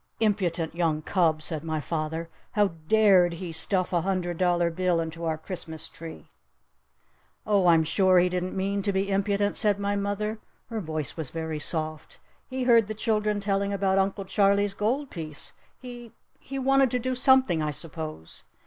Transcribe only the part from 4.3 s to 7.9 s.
dollar bill into our Christmas tree?" "Oh, I'm